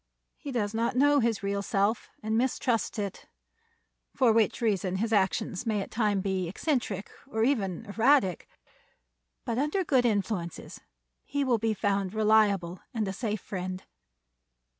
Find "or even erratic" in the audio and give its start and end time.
7.27-8.49